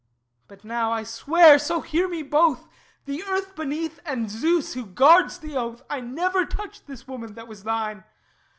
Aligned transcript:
But 0.47 0.63
now, 0.63 0.91
I 0.91 1.03
swear 1.03 1.59
so 1.59 1.81
hear 1.81 2.07
me 2.07 2.23
both, 2.23 2.67
The 3.05 3.23
Earth 3.23 3.53
beneath 3.55 3.99
and 4.03 4.31
Zeus 4.31 4.73
who 4.73 4.87
Guards 4.87 5.37
the 5.37 5.55
Oath 5.55 5.83
I 5.91 5.99
never 5.99 6.43
touched 6.43 6.87
this 6.87 7.07
woman 7.07 7.35
that 7.35 7.47
was 7.47 7.63
thine! 7.65 8.03